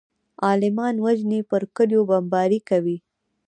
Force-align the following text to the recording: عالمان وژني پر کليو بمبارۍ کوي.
عالمان 0.45 0.95
وژني 1.05 1.39
پر 1.49 1.61
کليو 1.75 2.01
بمبارۍ 2.09 2.59
کوي. 2.69 2.97